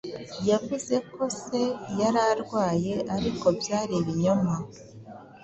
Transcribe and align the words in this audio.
Yavuze 0.49 0.95
ko 1.13 1.23
se 1.41 1.61
yari 1.99 2.19
arwaye, 2.31 2.93
ariko 3.15 3.45
byari 3.59 3.93
ibinyoma. 4.01 4.55